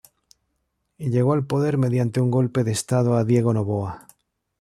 Llegó 0.97 1.33
al 1.33 1.45
poder 1.45 1.77
mediante 1.77 2.21
un 2.21 2.31
golpe 2.31 2.63
de 2.63 2.71
estado 2.71 3.15
a 3.17 3.23
Diego 3.23 3.53
Noboa. 3.53 4.07